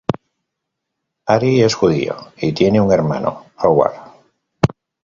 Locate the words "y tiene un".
2.37-2.91